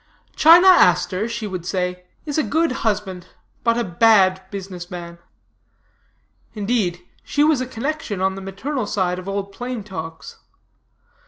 [0.35, 3.27] 'China Aster,' she would say, 'is a good husband,
[3.63, 5.19] but a bad business man!'
[6.55, 10.37] Indeed, she was a connection on the maternal side of Old Plain Talk's.